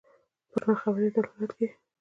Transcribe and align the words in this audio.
پر 0.51 0.61
ناخبرۍ 0.69 1.09
دلالت 1.15 1.51
کوي. 1.57 1.67